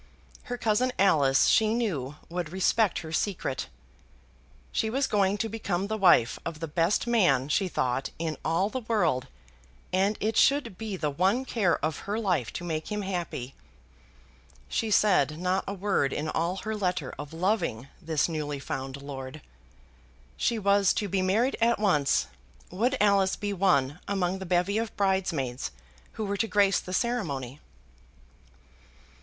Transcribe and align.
Her 0.45 0.57
cousin 0.57 0.91
Alice, 0.97 1.45
she 1.45 1.75
knew, 1.75 2.15
would 2.27 2.51
respect 2.51 3.01
her 3.01 3.11
secret. 3.11 3.67
She 4.71 4.89
was 4.89 5.05
going 5.05 5.37
to 5.37 5.47
become 5.47 5.85
the 5.85 5.95
wife 5.97 6.39
of 6.43 6.59
the 6.59 6.67
best 6.67 7.05
man, 7.05 7.49
she 7.49 7.67
thought, 7.67 8.09
in 8.17 8.35
all 8.43 8.67
the 8.69 8.79
world; 8.79 9.27
and 9.93 10.17
it 10.19 10.35
should 10.37 10.75
be 10.75 10.97
the 10.97 11.11
one 11.11 11.45
care 11.45 11.77
of 11.85 11.99
her 12.09 12.17
life 12.17 12.51
to 12.53 12.63
make 12.63 12.91
him 12.91 13.03
happy." 13.03 13.53
She 14.67 14.89
said 14.89 15.37
not 15.37 15.63
a 15.67 15.73
word 15.75 16.13
in 16.13 16.27
all 16.29 16.55
her 16.55 16.75
letter 16.75 17.13
of 17.19 17.31
loving 17.31 17.87
this 18.01 18.27
newly 18.27 18.57
found 18.57 19.03
lord. 19.03 19.39
"She 20.35 20.57
was 20.57 20.93
to 20.93 21.07
be 21.09 21.21
married 21.21 21.57
at 21.61 21.77
once. 21.77 22.25
Would 22.71 22.97
Alice 22.99 23.35
be 23.35 23.53
one 23.53 23.99
among 24.07 24.39
the 24.39 24.47
bevy 24.47 24.79
of 24.79 24.97
bridesmaids 24.97 25.69
who 26.13 26.25
were 26.25 26.37
to 26.37 26.47
grace 26.47 26.79
the 26.79 26.91
ceremony?" 26.91 27.59